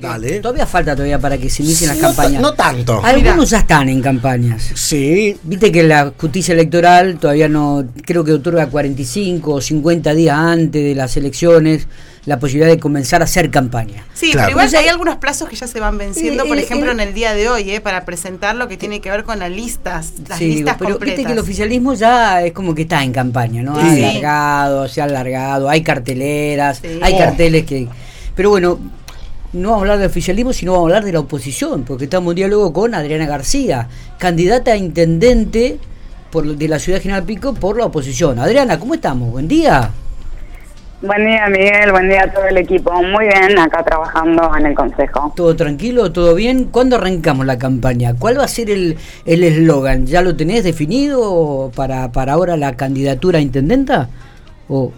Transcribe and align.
Dale. 0.00 0.38
Todavía 0.38 0.64
falta 0.64 0.94
todavía 0.94 1.18
para 1.18 1.36
que 1.36 1.50
se 1.50 1.64
inicien 1.64 1.88
las 1.88 1.96
No 1.98 2.02
ta- 2.02 2.14
campañas. 2.14 2.40
No 2.42 2.54
tanto. 2.54 3.04
Algunos 3.04 3.50
ya 3.50 3.58
están 3.58 3.88
en 3.88 4.00
campañas. 4.00 4.70
Sí, 4.76 5.36
Viste 5.42 5.72
que 5.72 5.82
la 5.82 6.12
justicia 6.16 6.52
electoral 6.54 7.18
todavía 7.18 7.48
no, 7.48 7.84
creo 8.06 8.22
que 8.22 8.30
otorga 8.30 8.68
45 8.68 9.54
o 9.54 9.60
50 9.60 10.14
días 10.14 10.36
antes 10.38 10.84
de 10.84 10.94
las 10.94 11.16
elecciones 11.16 11.88
la 12.26 12.38
posibilidad 12.38 12.70
de 12.70 12.78
comenzar 12.78 13.22
a 13.22 13.24
hacer 13.24 13.50
campaña. 13.50 14.06
Sí, 14.14 14.30
Claro. 14.30 14.50
pero 14.54 14.64
igual 14.68 14.82
hay 14.84 14.88
algunos 14.88 15.16
plazos 15.16 15.48
que 15.48 15.56
ya 15.56 15.66
se 15.66 15.80
van 15.80 15.98
venciendo, 15.98 16.44
Eh, 16.44 16.48
por 16.48 16.58
eh, 16.58 16.62
ejemplo, 16.62 16.90
eh. 16.90 16.94
en 16.94 17.00
el 17.00 17.12
día 17.12 17.34
de 17.34 17.48
hoy, 17.48 17.68
eh, 17.72 17.80
para 17.80 18.04
presentar 18.04 18.54
lo 18.54 18.68
que 18.68 18.76
tiene 18.76 19.00
que 19.00 19.10
ver 19.10 19.24
con 19.24 19.40
las 19.40 19.50
listas, 19.50 20.12
las 20.28 20.38
Sí, 20.38 20.46
listas 20.54 20.76
pero 20.78 20.90
completas. 20.90 21.16
viste 21.16 21.26
que 21.26 21.32
el 21.32 21.38
oficialismo 21.40 21.94
ya 21.94 22.40
es 22.44 22.52
como 22.52 22.72
que 22.76 22.82
está 22.82 23.02
en 23.02 23.12
campaña, 23.12 23.64
¿no? 23.64 23.76
Ha 23.76 23.92
Sí. 23.92 24.04
alargado, 24.04 24.86
se 24.86 25.00
ha 25.00 25.04
alargado, 25.04 25.68
hay 25.68 25.82
carteleras, 25.82 26.78
Sí. 26.80 27.00
hay 27.02 27.14
Oh. 27.14 27.18
carteles 27.18 27.64
que... 27.66 27.88
Pero 28.36 28.50
bueno, 28.50 28.78
no 29.52 29.70
vamos 29.70 29.78
a 29.78 29.82
hablar 29.82 29.98
del 29.98 30.08
oficialismo, 30.08 30.52
sino 30.52 30.72
vamos 30.72 30.84
a 30.84 30.88
hablar 30.88 31.04
de 31.04 31.12
la 31.12 31.20
oposición, 31.20 31.84
porque 31.84 32.04
estamos 32.04 32.32
en 32.32 32.36
diálogo 32.36 32.72
con 32.72 32.94
Adriana 32.94 33.26
García, 33.26 33.88
candidata 34.18 34.72
a 34.72 34.76
intendente 34.76 35.78
por, 36.30 36.56
de 36.56 36.68
la 36.68 36.78
ciudad 36.78 36.98
de 36.98 37.02
General 37.02 37.24
Pico 37.24 37.54
por 37.54 37.76
la 37.76 37.86
oposición. 37.86 38.38
Adriana, 38.38 38.78
¿cómo 38.78 38.94
estamos? 38.94 39.30
Buen 39.30 39.48
día. 39.48 39.90
Buen 41.02 41.26
día, 41.26 41.48
Miguel. 41.48 41.90
Buen 41.90 42.08
día 42.08 42.22
a 42.22 42.32
todo 42.32 42.44
el 42.46 42.56
equipo. 42.56 42.92
Muy 43.02 43.24
bien, 43.24 43.58
acá 43.58 43.82
trabajando 43.82 44.56
en 44.56 44.66
el 44.66 44.74
Consejo. 44.74 45.32
¿Todo 45.34 45.56
tranquilo? 45.56 46.12
¿Todo 46.12 46.36
bien? 46.36 46.66
¿Cuándo 46.66 46.94
arrancamos 46.94 47.44
la 47.44 47.58
campaña? 47.58 48.14
¿Cuál 48.16 48.38
va 48.38 48.44
a 48.44 48.48
ser 48.48 48.70
el 48.70 48.96
el 49.26 49.42
eslogan? 49.42 50.06
¿Ya 50.06 50.22
lo 50.22 50.36
tenés 50.36 50.62
definido 50.62 51.72
para, 51.74 52.12
para 52.12 52.34
ahora 52.34 52.56
la 52.56 52.76
candidatura 52.76 53.40
a 53.40 53.42
intendenta? 53.42 54.10
¿O 54.68 54.92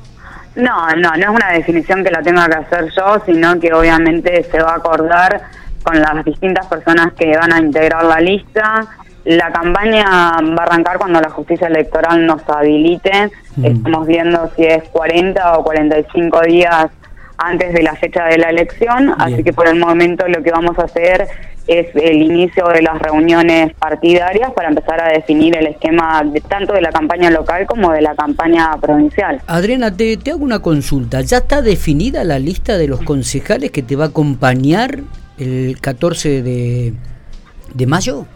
No, 0.57 0.89
no, 0.91 1.11
no 1.11 1.15
es 1.17 1.29
una 1.29 1.51
definición 1.53 2.05
que 2.05 2.11
la 2.11 2.23
tenga 2.23 2.47
que 2.49 2.55
hacer 2.55 2.91
yo, 2.97 3.17
sino 3.27 3.59
que 3.59 3.73
obviamente 3.73 4.45
se 4.45 4.63
va 4.63 4.73
a 4.73 4.77
acordar 4.77 5.43
con 5.83 6.01
las 6.01 6.25
distintas 6.25 6.67
personas 6.67 7.13
que 7.15 7.37
van 7.37 7.53
a 7.53 7.59
integrar 7.59 8.05
la 8.05 8.21
lista. 8.21 8.87
La 9.25 9.51
campaña 9.51 10.05
va 10.05 10.63
a 10.63 10.67
arrancar 10.67 10.99
cuando 10.99 11.21
la 11.21 11.31
justicia 11.31 11.67
electoral 11.67 12.27
nos 12.27 12.49
habilite. 12.49 13.31
Mm. 13.57 13.65
Estamos 13.65 14.07
viendo 14.07 14.51
si 14.57 14.65
es 14.65 14.85
40 14.91 15.59
o 15.59 15.65
45 15.65 16.41
días 16.43 16.91
antes 17.39 17.73
de 17.73 17.83
la 17.83 17.95
fecha 17.97 18.25
de 18.27 18.39
la 18.39 18.51
elección, 18.51 19.07
Bien. 19.07 19.15
así 19.19 19.45
que 19.45 19.53
por 19.53 19.69
el 19.69 19.79
momento 19.79 20.27
lo 20.29 20.43
que 20.43 20.51
vamos 20.51 20.79
a 20.79 20.83
hacer 20.83 21.29
es 21.67 21.87
el 21.95 22.23
inicio 22.23 22.67
de 22.69 22.83
las 22.83 22.99
reuniones 22.99 23.73
partidarias 23.75 24.53
para 24.53 24.69
empezar 24.69 25.01
a 25.01 25.09
definir 25.09 25.57
el 25.57 25.67
esquema 25.69 26.23
de, 26.25 26.41
tanto 26.43 26.75
de 26.75 26.83
la 26.83 26.91
campaña 26.91 27.31
local 27.31 27.67
como 27.67 27.93
de 27.93 28.03
la 28.03 28.15
campaña 28.15 28.77
provincial. 28.81 29.41
Adriana, 29.47 29.95
te, 29.97 30.17
te 30.17 30.31
hago 30.31 30.45
una 30.45 30.61
consulta. 30.61 31.23
¿Ya 31.23 31.39
está 31.39 31.63
definida 31.63 32.23
la 32.25 32.39
lista 32.39 32.77
de 32.77 32.87
los 32.87 33.01
concejales 33.03 33.71
que 33.71 33.83
te 33.83 33.97
va 33.97 34.05
a 34.05 34.09
acompañar 34.09 34.99
el 35.39 35.79
14 35.81 36.43
de, 36.43 36.93
de 37.73 37.87
mayo? 37.87 38.27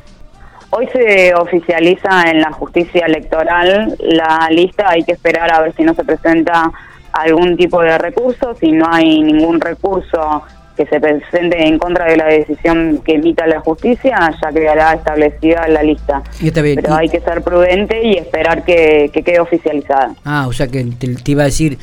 Hoy 0.71 0.87
se 0.93 1.35
oficializa 1.35 2.25
en 2.31 2.41
la 2.41 2.53
justicia 2.53 3.07
electoral 3.07 3.97
la 4.01 4.49
lista, 4.51 4.91
hay 4.91 5.03
que 5.03 5.13
esperar 5.13 5.51
a 5.51 5.63
ver 5.63 5.75
si 5.75 5.83
no 5.83 5.95
se 5.95 6.05
presenta 6.05 6.71
algún 7.13 7.57
tipo 7.57 7.81
de 7.83 7.99
recurso, 7.99 8.55
si 8.55 8.73
no 8.73 8.87
hay 8.91 9.23
ningún 9.23 9.61
recurso 9.61 10.43
que 10.77 10.87
se 10.87 11.01
presente 11.01 11.67
en 11.67 11.77
contra 11.77 12.05
de 12.07 12.17
la 12.17 12.27
decisión 12.27 13.03
que 13.05 13.17
emita 13.17 13.47
la 13.49 13.59
justicia, 13.61 14.31
ya 14.41 14.53
quedará 14.53 14.95
establecida 14.95 15.67
la 15.67 15.83
lista. 15.83 16.23
Está 16.41 16.63
bien. 16.63 16.77
Pero 16.81 16.95
hay 16.95 17.09
que 17.09 17.21
ser 17.21 17.43
prudente 17.43 18.01
y 18.05 18.15
esperar 18.15 18.65
que, 18.65 19.11
que 19.13 19.23
quede 19.25 19.41
oficializada. 19.41 20.15
Ah, 20.25 20.47
o 20.47 20.53
sea 20.53 20.69
que 20.69 20.85
te, 20.85 21.17
te 21.17 21.33
iba 21.33 21.43
a 21.43 21.47
decir, 21.47 21.79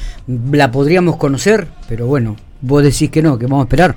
la 0.52 0.72
podríamos 0.72 1.18
conocer, 1.18 1.68
pero 1.90 2.08
bueno, 2.08 2.38
vos 2.62 2.84
decís 2.84 3.12
que 3.12 3.22
no, 3.22 3.38
que 3.38 3.48
vamos 3.48 3.60
a 3.60 3.66
esperar. 3.66 3.96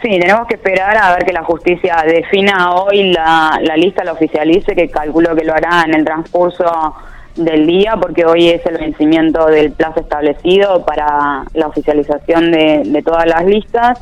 Sí, 0.00 0.08
tenemos 0.18 0.46
que 0.46 0.54
esperar 0.54 0.96
a 0.96 1.10
ver 1.14 1.24
que 1.26 1.32
la 1.32 1.42
justicia 1.42 2.04
defina 2.06 2.72
hoy 2.72 3.12
la, 3.12 3.60
la 3.62 3.76
lista, 3.76 4.02
la 4.02 4.12
oficialice, 4.12 4.74
que 4.74 4.88
calculo 4.88 5.34
que 5.34 5.44
lo 5.44 5.52
hará 5.52 5.82
en 5.86 5.94
el 5.94 6.04
transcurso 6.04 6.94
del 7.36 7.66
día, 7.66 7.96
porque 8.00 8.24
hoy 8.24 8.48
es 8.48 8.64
el 8.66 8.78
vencimiento 8.78 9.46
del 9.46 9.72
plazo 9.72 10.00
establecido 10.00 10.84
para 10.84 11.44
la 11.54 11.66
oficialización 11.66 12.50
de, 12.52 12.82
de 12.84 13.02
todas 13.02 13.26
las 13.26 13.44
listas. 13.44 13.98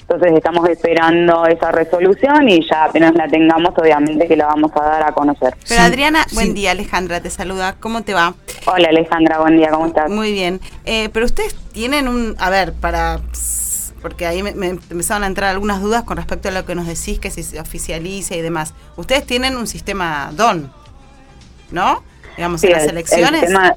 Entonces 0.00 0.32
estamos 0.38 0.68
esperando 0.68 1.46
esa 1.46 1.70
resolución 1.70 2.48
y 2.48 2.68
ya 2.68 2.86
apenas 2.86 3.14
la 3.14 3.28
tengamos, 3.28 3.72
obviamente 3.78 4.26
que 4.26 4.36
la 4.36 4.46
vamos 4.46 4.72
a 4.74 4.82
dar 4.82 5.08
a 5.08 5.12
conocer. 5.12 5.54
Pero 5.68 5.82
Adriana, 5.82 6.24
sí. 6.26 6.34
buen 6.34 6.52
día, 6.52 6.72
Alejandra, 6.72 7.20
te 7.20 7.30
saluda. 7.30 7.76
¿Cómo 7.78 8.02
te 8.02 8.12
va? 8.12 8.34
Hola 8.66 8.88
Alejandra, 8.88 9.38
buen 9.38 9.56
día, 9.56 9.68
¿cómo 9.70 9.86
estás? 9.86 10.10
Muy 10.10 10.32
bien. 10.32 10.60
Eh, 10.84 11.10
pero 11.12 11.26
ustedes 11.26 11.54
tienen 11.72 12.08
un, 12.08 12.34
a 12.40 12.50
ver, 12.50 12.72
para, 12.72 13.20
porque 14.02 14.26
ahí 14.26 14.42
me, 14.42 14.52
me 14.52 14.70
empezaron 14.70 15.22
a 15.22 15.28
entrar 15.28 15.50
algunas 15.50 15.80
dudas 15.80 16.02
con 16.02 16.16
respecto 16.16 16.48
a 16.48 16.50
lo 16.50 16.66
que 16.66 16.74
nos 16.74 16.88
decís, 16.88 17.20
que 17.20 17.30
si 17.30 17.44
se 17.44 17.60
oficializa 17.60 18.34
y 18.34 18.42
demás. 18.42 18.74
Ustedes 18.96 19.24
tienen 19.24 19.56
un 19.56 19.68
sistema 19.68 20.30
DON, 20.32 20.72
¿no? 21.70 22.02
Digamos, 22.36 22.62
en 22.64 22.72
las 22.72 22.82
el- 22.84 22.88
el 22.90 22.96
elecciones. 22.96 23.40
sistema- 23.40 23.74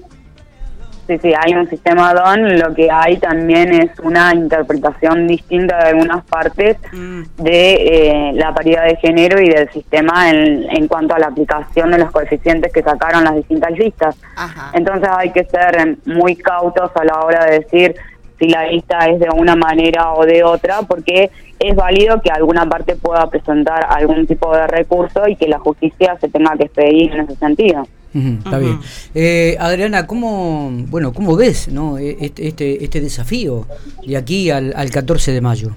sí, 1.08 1.18
sí, 1.22 1.34
hay 1.38 1.54
un 1.54 1.70
sistema 1.70 2.14
DON, 2.14 2.60
lo 2.60 2.74
que 2.74 2.90
hay 2.90 3.18
también 3.18 3.74
es 3.74 3.92
una 4.00 4.34
interpretación 4.34 5.28
distinta 5.28 5.78
de 5.80 5.90
algunas 5.90 6.24
partes 6.26 6.78
Mm. 6.94 7.24
de 7.38 7.74
eh, 7.74 8.32
la 8.36 8.54
paridad 8.54 8.86
de 8.86 8.96
género 8.98 9.42
y 9.42 9.50
del 9.50 9.70
sistema 9.72 10.30
en, 10.30 10.66
en 10.70 10.88
cuanto 10.88 11.14
a 11.14 11.20
la 11.20 11.28
aplicación 11.28 11.92
de 11.92 11.98
los 11.98 12.10
coeficientes 12.12 12.72
que 12.72 12.82
sacaron 12.84 13.24
las 13.26 13.36
distintas 13.36 13.72
listas. 13.72 14.16
Ajá. 14.38 14.72
Entonces 14.74 15.10
hay 15.18 15.32
que 15.32 15.44
ser 15.44 15.98
muy 16.06 16.36
cautos 16.38 16.90
a 16.96 17.04
la 17.04 17.20
hora 17.20 17.46
de 17.46 17.60
decir 17.60 17.96
si 18.40 18.48
la 18.50 18.66
lista 18.68 19.00
es 19.08 19.20
de 19.20 19.30
una 19.30 19.56
manera 19.56 20.14
o 20.14 20.26
de 20.26 20.44
otra, 20.44 20.82
porque 20.84 21.30
es 21.60 21.76
válido 21.76 22.20
que 22.22 22.30
alguna 22.32 22.66
parte 22.68 22.96
pueda 22.96 23.30
presentar 23.30 23.86
algún 23.90 24.26
tipo 24.26 24.54
de 24.56 24.68
recurso 24.68 25.28
y 25.28 25.36
que 25.36 25.48
la 25.48 25.60
justicia 25.60 26.18
se 26.20 26.28
tenga 26.30 26.56
que 26.58 26.64
expedir 26.64 27.14
en 27.14 27.22
ese 27.22 27.36
sentido. 27.36 27.88
Está 28.14 28.60
bien. 28.60 28.80
Eh, 29.16 29.58
Adriana, 29.60 30.06
¿cómo, 30.06 30.70
bueno, 30.88 31.14
¿cómo 31.14 31.36
ves 31.36 31.68
no, 31.70 31.98
E- 31.98 32.18
este, 32.22 32.48
este, 32.48 32.84
este 32.84 33.02
desafío 33.02 33.66
de 34.06 34.18
aquí 34.18 34.52
al, 34.52 34.74
al 34.76 34.92
14 34.92 35.32
de 35.32 35.42
mayo? 35.42 35.72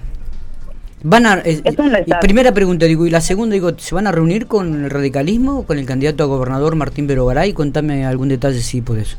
Van 1.03 1.25
a, 1.25 1.41
eh, 1.45 1.61
primera 2.21 2.51
pregunta, 2.51 2.85
digo, 2.85 3.05
y 3.05 3.09
la 3.09 3.21
segunda, 3.21 3.53
digo, 3.53 3.71
¿se 3.77 3.93
van 3.95 4.07
a 4.07 4.11
reunir 4.11 4.47
con 4.47 4.83
el 4.85 4.89
radicalismo, 4.89 5.63
con 5.65 5.77
el 5.79 5.85
candidato 5.85 6.23
a 6.23 6.27
gobernador 6.27 6.75
Martín 6.75 7.07
Berogaray? 7.07 7.53
Contame 7.53 8.05
algún 8.05 8.29
detalle 8.29 8.59
si 8.59 8.81
podés. 8.81 9.15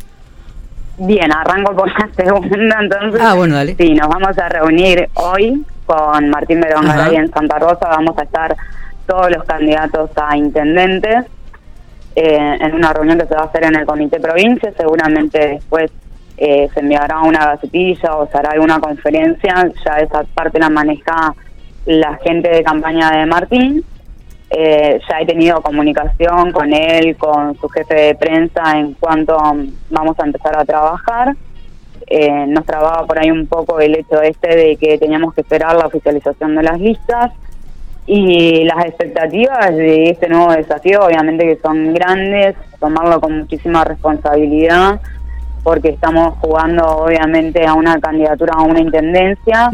Bien, 0.98 1.32
arranco 1.32 1.74
por 1.76 1.88
la 1.88 2.08
segunda, 2.16 2.78
entonces. 2.82 3.20
Ah, 3.22 3.34
bueno, 3.34 3.54
dale. 3.54 3.76
Sí, 3.78 3.94
nos 3.94 4.08
vamos 4.08 4.36
a 4.38 4.48
reunir 4.48 5.08
hoy 5.14 5.64
con 5.86 6.28
Martín 6.30 6.60
Berongaray 6.60 7.14
Ajá. 7.14 7.24
en 7.24 7.30
Santa 7.32 7.58
Rosa. 7.58 7.88
Vamos 7.88 8.18
a 8.18 8.22
estar 8.22 8.56
todos 9.06 9.30
los 9.30 9.44
candidatos 9.44 10.10
a 10.16 10.36
intendentes 10.36 11.24
eh, 12.20 12.58
en 12.60 12.74
una 12.74 12.92
reunión 12.92 13.16
que 13.16 13.26
se 13.26 13.34
va 13.36 13.42
a 13.42 13.44
hacer 13.44 13.62
en 13.64 13.76
el 13.76 13.86
Comité 13.86 14.18
Provincia. 14.18 14.72
Seguramente 14.76 15.38
después 15.38 15.88
eh, 16.36 16.68
se 16.74 16.80
enviará 16.80 17.20
una 17.20 17.46
gacetilla 17.46 18.16
o 18.16 18.26
se 18.26 18.36
hará 18.36 18.50
alguna 18.50 18.80
conferencia. 18.80 19.70
Ya 19.84 19.98
esa 19.98 20.24
parte 20.34 20.58
la 20.58 20.68
maneja 20.68 21.32
la 21.86 22.16
gente 22.16 22.48
de 22.48 22.64
campaña 22.64 23.12
de 23.12 23.24
Martín. 23.26 23.84
Eh, 24.50 24.98
ya 25.08 25.20
he 25.20 25.26
tenido 25.26 25.62
comunicación 25.62 26.50
con 26.50 26.72
él, 26.72 27.16
con 27.16 27.56
su 27.56 27.68
jefe 27.68 27.94
de 27.94 28.14
prensa 28.16 28.76
en 28.76 28.94
cuanto 28.94 29.38
vamos 29.88 30.18
a 30.18 30.26
empezar 30.26 30.58
a 30.58 30.64
trabajar. 30.64 31.36
Eh, 32.08 32.46
nos 32.48 32.64
trababa 32.64 33.06
por 33.06 33.20
ahí 33.20 33.30
un 33.30 33.46
poco 33.46 33.78
el 33.78 33.94
hecho 33.94 34.20
este 34.22 34.56
de 34.56 34.76
que 34.76 34.98
teníamos 34.98 35.34
que 35.34 35.42
esperar 35.42 35.76
la 35.76 35.86
oficialización 35.86 36.56
de 36.56 36.64
las 36.64 36.80
listas 36.80 37.30
y 38.08 38.64
las 38.64 38.86
expectativas 38.86 39.76
de 39.76 40.10
este 40.10 40.28
nuevo 40.28 40.50
desafío 40.52 41.04
obviamente 41.04 41.44
que 41.44 41.60
son 41.60 41.92
grandes, 41.92 42.56
tomarlo 42.80 43.20
con 43.20 43.40
muchísima 43.40 43.84
responsabilidad 43.84 44.98
porque 45.62 45.90
estamos 45.90 46.38
jugando 46.40 46.86
obviamente 46.86 47.66
a 47.66 47.74
una 47.74 48.00
candidatura 48.00 48.54
a 48.56 48.62
una 48.62 48.80
intendencia. 48.80 49.70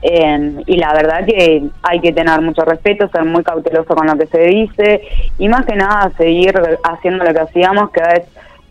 Eh, 0.00 0.62
y 0.64 0.76
la 0.76 0.94
verdad 0.94 1.26
que 1.26 1.64
hay 1.82 2.00
que 2.00 2.12
tener 2.12 2.40
mucho 2.40 2.62
respeto, 2.62 3.08
ser 3.08 3.24
muy 3.24 3.42
cauteloso 3.42 3.94
con 3.94 4.06
lo 4.06 4.16
que 4.16 4.26
se 4.28 4.40
dice 4.42 5.02
y 5.38 5.48
más 5.48 5.66
que 5.66 5.74
nada 5.74 6.10
seguir 6.16 6.54
haciendo 6.84 7.24
lo 7.24 7.34
que 7.34 7.40
hacíamos, 7.40 7.90
que 7.90 8.00
es 8.00 8.22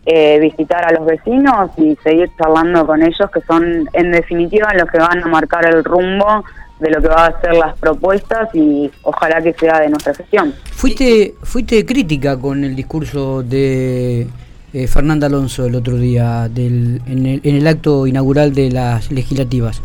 eh, 0.06 0.40
visitar 0.40 0.84
a 0.84 0.92
los 0.92 1.06
vecinos 1.06 1.70
y 1.76 1.96
seguir 2.02 2.30
charlando 2.36 2.84
con 2.84 3.02
ellos, 3.02 3.30
que 3.32 3.42
son 3.42 3.88
en 3.92 4.10
definitiva 4.10 4.72
los 4.74 4.90
que 4.90 4.98
van 4.98 5.22
a 5.22 5.26
marcar 5.28 5.66
el 5.66 5.84
rumbo 5.84 6.44
de 6.80 6.90
lo 6.90 7.00
que 7.00 7.08
va 7.08 7.26
a 7.26 7.40
ser 7.40 7.54
las 7.54 7.76
propuestas 7.78 8.48
y 8.54 8.90
ojalá 9.02 9.40
que 9.42 9.52
sea 9.54 9.80
de 9.80 9.88
nuestra 9.88 10.14
gestión. 10.14 10.54
Fuiste, 10.70 11.34
fuiste 11.42 11.84
crítica 11.84 12.38
con 12.38 12.64
el 12.64 12.76
discurso 12.76 13.42
de 13.42 14.28
eh, 14.72 14.86
Fernanda 14.86 15.26
Alonso 15.26 15.66
el 15.66 15.74
otro 15.74 15.96
día 15.96 16.48
del, 16.48 17.00
en, 17.06 17.26
el, 17.26 17.40
en 17.42 17.56
el 17.56 17.66
acto 17.66 18.06
inaugural 18.06 18.54
de 18.54 18.70
las 18.70 19.10
legislativas. 19.10 19.82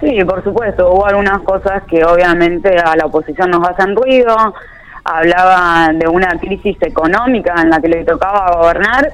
Sí, 0.00 0.18
por 0.24 0.42
supuesto, 0.42 0.92
hubo 0.92 1.06
algunas 1.06 1.40
cosas 1.42 1.82
que 1.84 2.04
obviamente 2.04 2.76
a 2.76 2.96
la 2.96 3.06
oposición 3.06 3.50
nos 3.50 3.68
hacen 3.68 3.94
ruido, 3.94 4.36
hablaba 5.04 5.92
de 5.94 6.08
una 6.08 6.28
crisis 6.40 6.76
económica 6.80 7.54
en 7.62 7.70
la 7.70 7.80
que 7.80 7.88
le 7.88 8.04
tocaba 8.04 8.56
gobernar 8.56 9.12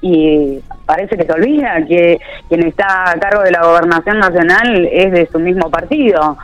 y 0.00 0.60
parece 0.84 1.16
que 1.16 1.24
se 1.24 1.32
olvida 1.32 1.84
que 1.86 2.18
quien 2.48 2.66
está 2.66 3.10
a 3.10 3.18
cargo 3.18 3.42
de 3.42 3.50
la 3.50 3.62
gobernación 3.62 4.18
nacional 4.18 4.88
es 4.90 5.12
de 5.12 5.26
su 5.26 5.38
mismo 5.38 5.70
partido. 5.70 6.36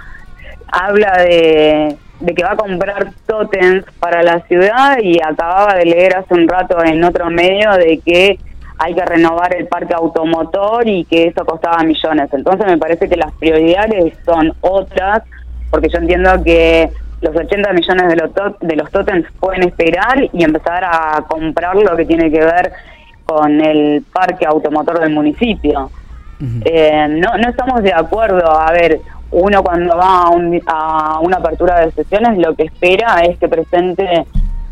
Habla 0.69 1.23
de, 1.23 1.97
que 2.35 2.45
va 2.45 2.53
a 2.53 2.57
comprar 2.57 3.13
tótems 3.27 3.85
para 3.99 4.23
la 4.23 4.41
ciudad 4.47 4.99
y 5.03 5.19
acababa 5.23 5.75
de 5.75 5.87
leer 5.87 6.17
hace 6.17 6.35
un 6.35 6.49
rato 6.49 6.83
en 6.83 7.03
otro 7.05 7.31
medio 7.31 7.73
de 7.73 7.99
que 8.05 8.39
hay 8.79 8.95
que 8.95 9.05
renovar 9.05 9.55
el 9.55 9.67
parque 9.67 9.95
automotor 9.95 10.89
y 10.89 11.05
que 11.05 11.27
eso 11.27 11.45
costaba 11.45 11.83
millones. 11.85 12.31
Entonces 12.33 12.67
me 12.67 12.79
parece 12.79 13.09
que 13.09 13.17
las 13.17 13.33
prioridades 13.35 14.15
son 14.25 14.53
otras, 14.61 15.23
porque 15.71 15.89
yo 15.89 15.99
entiendo 15.99 16.43
que 16.43 16.91
los 17.21 17.37
80 17.37 17.73
millones 17.73 18.09
de 18.09 18.17
los, 18.17 18.31
de 18.61 18.77
los 18.77 18.91
tótems 18.91 19.27
pueden 19.39 19.63
esperar 19.69 20.29
y 20.33 20.43
empezar 20.43 20.83
a 20.85 21.25
comprar 21.29 21.77
lo 21.77 21.97
que 21.97 22.07
tiene 22.07 22.31
que 22.31 22.41
ver 22.41 22.73
con 23.37 23.61
el 23.61 24.03
parque 24.13 24.47
automotor 24.47 25.01
del 25.01 25.13
municipio. 25.13 25.91
Eh, 26.65 27.07
no, 27.09 27.39
no 27.39 27.49
estamos 27.49 27.83
de 27.83 27.93
acuerdo. 27.93 28.51
A 28.51 28.73
ver, 28.73 29.01
uno 29.31 29.63
cuando 29.63 29.97
va 29.97 30.25
a, 30.67 31.19
una 31.21 31.37
apertura 31.37 31.81
de 31.81 31.93
sesiones 31.93 32.39
lo 32.39 32.55
que 32.55 32.65
espera 32.65 33.21
es 33.23 33.39
que 33.39 33.49
presente 33.49 34.27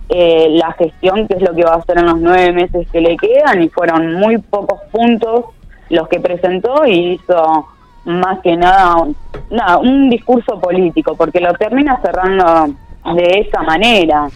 eh, 0.09 0.49
la 0.51 0.73
gestión, 0.73 1.27
que 1.27 1.35
es 1.35 1.43
lo 1.43 1.55
que 1.55 1.65
va 1.65 1.75
a 1.75 1.77
hacer 1.77 1.99
en 1.99 2.07
los 2.07 2.21
nueve 2.21 2.53
meses 2.53 2.87
que 2.91 3.01
le 3.01 3.17
quedan, 3.17 3.63
y 3.63 3.69
fueron 3.69 4.15
muy 4.15 4.39
pocos 4.39 4.81
puntos 4.91 5.47
los 5.89 6.09
que 6.09 6.21
presentó 6.21 6.85
y 6.85 7.13
hizo 7.13 7.67
más 8.05 8.41
que 8.41 8.57
nada, 8.57 9.07
nada 9.51 9.79
un 9.79 10.11
discurso 10.11 10.59
político, 10.61 11.15
porque 11.17 11.41
lo 11.41 11.53
termina 11.55 12.01
cerrando 12.03 12.75
de 13.15 13.41
esa 13.41 13.63
manera. 13.63 14.29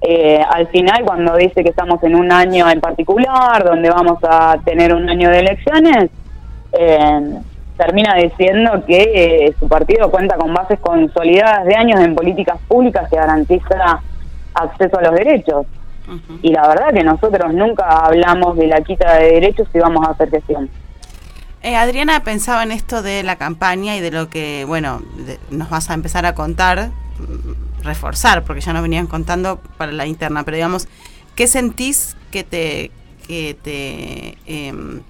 Eh, 0.00 0.40
al 0.48 0.68
final, 0.68 1.04
cuando 1.04 1.36
dice 1.36 1.62
que 1.62 1.70
estamos 1.70 2.02
en 2.04 2.14
un 2.14 2.30
año 2.30 2.68
en 2.70 2.80
particular, 2.80 3.64
donde 3.64 3.90
vamos 3.90 4.18
a 4.22 4.56
tener 4.64 4.94
un 4.94 5.08
año 5.08 5.28
de 5.30 5.40
elecciones, 5.40 6.10
eh, 6.72 7.38
termina 7.76 8.14
diciendo 8.14 8.84
que 8.86 9.46
eh, 9.46 9.54
su 9.58 9.68
partido 9.68 10.10
cuenta 10.10 10.36
con 10.36 10.54
bases 10.54 10.78
consolidadas 10.80 11.64
de 11.64 11.74
años 11.74 12.00
en 12.00 12.14
políticas 12.14 12.58
públicas 12.68 13.08
que 13.10 13.16
garantiza 13.16 14.00
acceso 14.54 14.98
a 14.98 15.02
los 15.02 15.14
derechos. 15.14 15.66
Y 16.40 16.52
la 16.52 16.66
verdad 16.66 16.94
que 16.94 17.04
nosotros 17.04 17.52
nunca 17.52 17.84
hablamos 17.86 18.56
de 18.56 18.66
la 18.66 18.80
quita 18.80 19.18
de 19.18 19.32
derechos 19.32 19.68
y 19.74 19.78
vamos 19.78 20.08
a 20.08 20.12
hacer 20.12 20.30
gestión. 20.30 20.70
Adriana 21.62 22.20
pensaba 22.20 22.62
en 22.62 22.72
esto 22.72 23.02
de 23.02 23.22
la 23.22 23.36
campaña 23.36 23.94
y 23.94 24.00
de 24.00 24.10
lo 24.10 24.30
que, 24.30 24.64
bueno, 24.66 25.02
nos 25.50 25.68
vas 25.68 25.90
a 25.90 25.94
empezar 25.94 26.24
a 26.24 26.34
contar 26.34 26.88
reforzar, 27.88 28.44
porque 28.44 28.60
ya 28.60 28.72
nos 28.72 28.82
venían 28.82 29.06
contando 29.06 29.60
para 29.76 29.92
la 29.92 30.06
interna, 30.06 30.44
pero 30.44 30.56
digamos, 30.56 30.86
¿qué 31.34 31.46
sentís 31.46 32.16
que 32.30 32.44
te, 32.44 32.90
que 33.26 33.56
te, 33.60 34.38
em, 34.46 35.02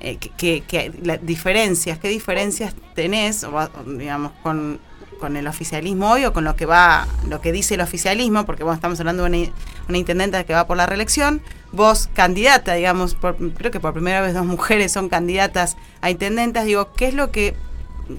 eh, 0.00 0.18
que, 0.18 1.18
diferencias, 1.22 1.98
qué 1.98 2.08
diferencias 2.08 2.74
tenés, 2.94 3.46
digamos, 3.86 4.32
con, 4.42 4.78
con 5.18 5.36
el 5.36 5.46
oficialismo 5.46 6.10
hoy 6.10 6.24
o 6.24 6.32
con 6.32 6.44
lo 6.44 6.56
que 6.56 6.66
va, 6.66 7.06
lo 7.28 7.40
que 7.40 7.52
dice 7.52 7.74
el 7.74 7.80
oficialismo, 7.80 8.44
porque 8.44 8.64
bueno, 8.64 8.74
estamos 8.74 9.00
hablando 9.00 9.22
de 9.22 9.28
una, 9.30 9.52
una 9.88 9.98
intendenta 9.98 10.44
que 10.44 10.52
va 10.52 10.66
por 10.66 10.76
la 10.76 10.86
reelección, 10.86 11.40
vos 11.72 12.10
candidata, 12.12 12.74
digamos, 12.74 13.16
creo 13.56 13.70
que 13.70 13.80
por 13.80 13.94
primera 13.94 14.20
vez 14.20 14.34
dos 14.34 14.44
mujeres 14.44 14.92
son 14.92 15.08
candidatas 15.08 15.76
a 16.02 16.10
intendentas, 16.10 16.66
digo, 16.66 16.92
¿qué 16.92 17.08
es 17.08 17.14
lo 17.14 17.30
que 17.30 17.54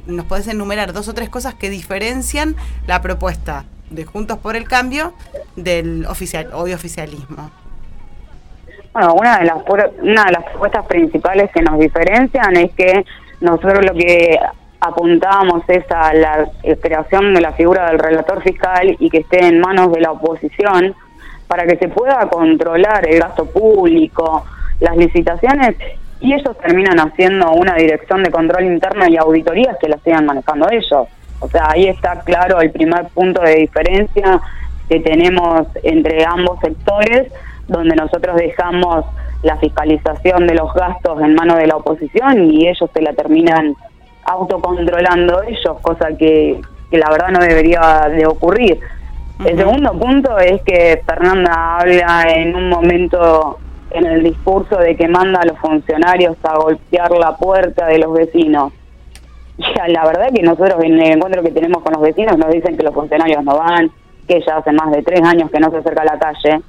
nos 0.07 0.25
podés 0.25 0.47
enumerar 0.47 0.93
dos 0.93 1.07
o 1.07 1.13
tres 1.13 1.29
cosas 1.29 1.53
que 1.53 1.69
diferencian 1.69 2.55
la 2.87 3.01
propuesta 3.01 3.65
de 3.89 4.05
Juntos 4.05 4.39
por 4.39 4.55
el 4.55 4.67
Cambio 4.67 5.13
del 5.55 6.05
oficial, 6.05 6.49
hoy 6.53 6.73
oficialismo? 6.73 7.51
Bueno, 8.93 9.13
una 9.15 9.39
de 9.39 9.45
las 9.45 9.57
una 10.01 10.23
de 10.23 10.31
las 10.31 10.43
propuestas 10.45 10.85
principales 10.85 11.51
que 11.51 11.61
nos 11.61 11.77
diferencian 11.79 12.55
es 12.55 12.71
que 12.73 13.05
nosotros 13.41 13.85
lo 13.85 13.93
que 13.93 14.39
apuntábamos 14.79 15.63
es 15.67 15.83
a 15.91 16.13
la 16.13 16.49
creación 16.81 17.33
de 17.33 17.41
la 17.41 17.53
figura 17.53 17.89
del 17.89 17.99
relator 17.99 18.41
fiscal 18.41 18.95
y 18.99 19.09
que 19.09 19.19
esté 19.19 19.45
en 19.45 19.59
manos 19.59 19.91
de 19.91 20.01
la 20.01 20.11
oposición 20.11 20.95
para 21.47 21.65
que 21.65 21.77
se 21.77 21.87
pueda 21.89 22.27
controlar 22.29 23.07
el 23.07 23.19
gasto 23.19 23.45
público, 23.45 24.45
las 24.79 24.95
licitaciones 24.95 25.75
y 26.19 26.33
ellos 26.33 26.57
terminan 26.57 26.99
haciendo 26.99 27.51
una 27.51 27.75
dirección 27.75 28.23
de 28.23 28.31
control 28.31 28.65
interno 28.65 29.07
y 29.07 29.17
auditorías 29.17 29.77
que 29.79 29.89
la 29.89 29.97
sigan 29.99 30.25
manejando 30.25 30.67
ellos. 30.71 31.07
O 31.45 31.47
sea, 31.47 31.69
ahí 31.69 31.85
está 31.87 32.21
claro 32.21 32.59
el 32.59 32.71
primer 32.71 33.05
punto 33.09 33.39
de 33.41 33.55
diferencia 33.57 34.41
que 34.89 34.99
tenemos 34.99 35.67
entre 35.83 36.25
ambos 36.25 36.59
sectores, 36.59 37.31
donde 37.67 37.95
nosotros 37.95 38.35
dejamos 38.35 39.05
la 39.43 39.55
fiscalización 39.57 40.47
de 40.47 40.55
los 40.55 40.73
gastos 40.73 41.21
en 41.21 41.35
manos 41.35 41.57
de 41.57 41.67
la 41.67 41.75
oposición 41.75 42.51
y 42.51 42.67
ellos 42.67 42.89
se 42.91 43.01
la 43.03 43.13
terminan 43.13 43.75
autocontrolando 44.23 45.43
ellos, 45.43 45.77
cosa 45.83 46.07
que, 46.17 46.59
que 46.89 46.97
la 46.97 47.11
verdad 47.11 47.29
no 47.29 47.39
debería 47.39 48.09
de 48.09 48.25
ocurrir. 48.25 48.79
El 49.45 49.55
segundo 49.55 49.91
punto 49.99 50.39
es 50.39 50.63
que 50.63 50.99
Fernanda 51.05 51.77
habla 51.77 52.25
en 52.27 52.55
un 52.55 52.69
momento 52.69 53.59
en 53.91 54.07
el 54.07 54.23
discurso 54.23 54.77
de 54.77 54.95
que 54.95 55.07
manda 55.07 55.41
a 55.41 55.45
los 55.45 55.59
funcionarios 55.59 56.37
a 56.43 56.57
golpear 56.57 57.11
la 57.11 57.37
puerta 57.37 57.85
de 57.85 57.99
los 57.99 58.13
vecinos. 58.13 58.73
Ya, 59.57 59.87
la 59.87 60.05
verdad 60.05 60.29
que 60.33 60.41
nosotros 60.41 60.83
en 60.83 60.99
el 60.99 61.13
encuentro 61.13 61.41
que 61.41 61.51
tenemos 61.51 61.81
con 61.81 61.93
los 61.93 62.01
vecinos 62.01 62.37
nos 62.37 62.51
dicen 62.51 62.75
que 62.75 62.83
los 62.83 62.93
funcionarios 62.93 63.43
no 63.43 63.57
van, 63.57 63.89
que 64.27 64.41
ya 64.45 64.57
hace 64.57 64.71
más 64.73 64.91
de 64.91 65.01
tres 65.01 65.21
años 65.23 65.49
que 65.49 65.59
no 65.59 65.71
se 65.71 65.77
acerca 65.77 66.01
a 66.01 66.05
la 66.05 66.19
calle. 66.19 66.61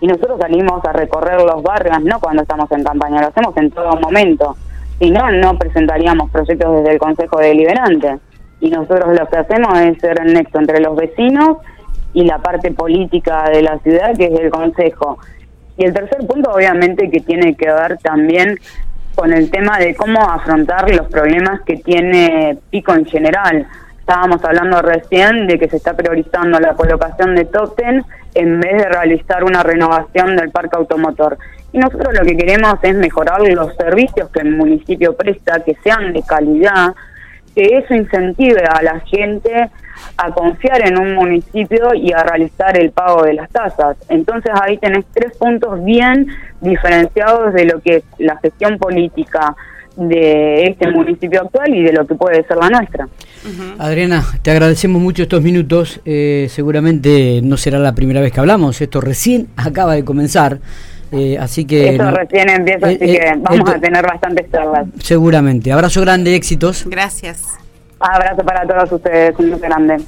Y 0.00 0.06
nosotros 0.06 0.38
salimos 0.40 0.82
a 0.84 0.92
recorrer 0.92 1.42
los 1.42 1.62
barrios, 1.62 2.02
no 2.02 2.18
cuando 2.18 2.42
estamos 2.42 2.70
en 2.72 2.82
campaña, 2.82 3.20
lo 3.20 3.28
hacemos 3.28 3.54
en 3.58 3.70
todo 3.70 3.92
momento. 4.00 4.56
Si 4.98 5.10
no, 5.10 5.30
no 5.30 5.58
presentaríamos 5.58 6.30
proyectos 6.30 6.76
desde 6.76 6.92
el 6.92 6.98
Consejo 6.98 7.38
Deliberante. 7.38 8.18
Y 8.60 8.70
nosotros 8.70 9.18
lo 9.18 9.26
que 9.26 9.36
hacemos 9.36 9.78
es 9.78 9.98
ser 9.98 10.20
el 10.20 10.32
nexo 10.32 10.58
entre 10.58 10.80
los 10.80 10.96
vecinos 10.96 11.58
y 12.14 12.24
la 12.24 12.38
parte 12.38 12.70
política 12.70 13.44
de 13.50 13.62
la 13.62 13.78
ciudad, 13.78 14.16
que 14.16 14.26
es 14.26 14.40
el 14.40 14.50
Consejo. 14.50 15.18
Y 15.76 15.84
el 15.84 15.92
tercer 15.92 16.26
punto, 16.26 16.50
obviamente, 16.52 17.10
que 17.10 17.20
tiene 17.20 17.54
que 17.54 17.66
ver 17.66 17.98
también 17.98 18.58
con 19.14 19.32
el 19.32 19.50
tema 19.50 19.78
de 19.78 19.94
cómo 19.94 20.20
afrontar 20.30 20.90
los 20.94 21.08
problemas 21.08 21.60
que 21.62 21.76
tiene 21.76 22.58
Pico 22.70 22.94
en 22.94 23.04
general. 23.04 23.66
Estábamos 23.98 24.42
hablando 24.44 24.82
recién 24.82 25.46
de 25.46 25.58
que 25.58 25.68
se 25.68 25.76
está 25.76 25.94
priorizando 25.94 26.58
la 26.58 26.74
colocación 26.74 27.34
de 27.34 27.44
totem 27.44 28.02
en 28.34 28.60
vez 28.60 28.78
de 28.78 28.88
realizar 28.88 29.44
una 29.44 29.62
renovación 29.62 30.36
del 30.36 30.50
parque 30.50 30.76
automotor. 30.76 31.38
Y 31.72 31.78
nosotros 31.78 32.14
lo 32.18 32.24
que 32.24 32.36
queremos 32.36 32.74
es 32.82 32.96
mejorar 32.96 33.40
los 33.40 33.76
servicios 33.76 34.28
que 34.30 34.40
el 34.40 34.56
municipio 34.56 35.14
presta, 35.14 35.60
que 35.60 35.76
sean 35.84 36.12
de 36.12 36.22
calidad, 36.22 36.94
que 37.54 37.78
eso 37.78 37.94
incentive 37.94 38.62
a 38.64 38.82
la 38.82 39.00
gente 39.00 39.70
a 40.16 40.30
confiar 40.32 40.86
en 40.86 40.98
un 40.98 41.14
municipio 41.14 41.94
y 41.94 42.12
a 42.12 42.22
realizar 42.22 42.78
el 42.78 42.90
pago 42.90 43.22
de 43.22 43.34
las 43.34 43.50
tasas. 43.50 43.96
Entonces 44.08 44.52
ahí 44.60 44.78
tenés 44.78 45.04
tres 45.12 45.36
puntos 45.36 45.82
bien 45.84 46.26
diferenciados 46.60 47.52
de 47.54 47.64
lo 47.66 47.80
que 47.80 47.96
es 47.96 48.04
la 48.18 48.36
gestión 48.38 48.78
política 48.78 49.54
de 49.96 50.64
este 50.64 50.90
municipio 50.90 51.42
actual 51.42 51.74
y 51.74 51.82
de 51.82 51.92
lo 51.92 52.06
que 52.06 52.14
puede 52.14 52.42
ser 52.44 52.56
la 52.56 52.70
nuestra. 52.70 53.08
Adriana, 53.78 54.24
te 54.42 54.50
agradecemos 54.50 55.00
mucho 55.00 55.22
estos 55.22 55.42
minutos. 55.42 56.00
Eh, 56.04 56.46
seguramente 56.48 57.40
no 57.42 57.56
será 57.56 57.78
la 57.78 57.94
primera 57.94 58.20
vez 58.20 58.32
que 58.32 58.40
hablamos, 58.40 58.80
esto 58.80 59.00
recién 59.00 59.48
acaba 59.56 59.94
de 59.94 60.04
comenzar. 60.04 60.58
Eh, 61.12 61.36
así 61.38 61.64
que. 61.64 61.90
Esto 61.90 62.10
recién 62.10 62.48
empieza, 62.50 62.86
así 62.86 62.98
eh, 63.00 63.18
que 63.18 63.34
vamos 63.38 63.70
a 63.70 63.78
tener 63.78 64.06
bastantes 64.06 64.50
charlas. 64.50 64.86
Seguramente. 65.02 65.72
Abrazo 65.72 66.00
grande, 66.00 66.34
éxitos. 66.34 66.86
Gracias. 66.86 67.42
Abrazo 67.98 68.42
para 68.44 68.66
todos 68.66 68.92
ustedes, 68.92 69.34
un 69.38 69.60
grande. 69.60 69.96